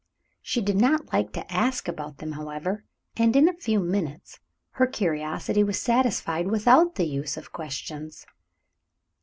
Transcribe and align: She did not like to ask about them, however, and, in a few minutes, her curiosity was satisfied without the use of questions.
She 0.41 0.61
did 0.61 0.77
not 0.77 1.13
like 1.13 1.31
to 1.33 1.53
ask 1.53 1.87
about 1.87 2.17
them, 2.17 2.31
however, 2.31 2.85
and, 3.17 3.35
in 3.35 3.47
a 3.47 3.53
few 3.53 3.79
minutes, 3.79 4.39
her 4.71 4.87
curiosity 4.87 5.63
was 5.63 5.79
satisfied 5.79 6.47
without 6.47 6.95
the 6.95 7.05
use 7.05 7.37
of 7.37 7.51
questions. 7.51 8.25